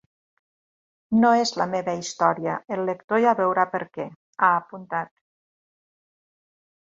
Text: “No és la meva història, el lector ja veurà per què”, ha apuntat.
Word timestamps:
“No 1.17 1.33
és 1.41 1.51
la 1.61 1.67
meva 1.73 1.93
història, 1.99 2.55
el 2.77 2.81
lector 2.89 3.21
ja 3.25 3.33
veurà 3.41 3.65
per 3.75 3.81
què”, 3.99 4.07
ha 4.39 4.49
apuntat. 4.63 5.11